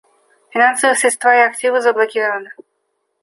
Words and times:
Финансовые 0.49 0.95
средства 0.97 1.29
и 1.35 1.41
активы 1.45 1.79
заблокированы. 1.79 2.49